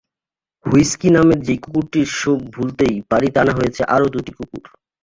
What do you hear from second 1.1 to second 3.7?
নামের সেই কুকুরটির শোক ভুলতেই বাড়িতে আনা